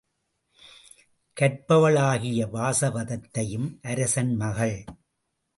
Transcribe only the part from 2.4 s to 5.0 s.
வாசவதத்தையும் அரசன் மகள்.